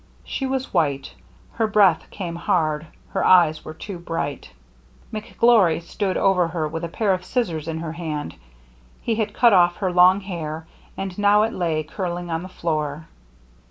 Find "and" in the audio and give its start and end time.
10.97-11.15